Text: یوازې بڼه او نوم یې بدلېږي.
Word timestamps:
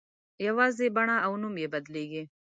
یوازې 0.47 0.87
بڼه 0.95 1.15
او 1.25 1.31
نوم 1.41 1.55
یې 1.63 1.67
بدلېږي. 1.73 2.23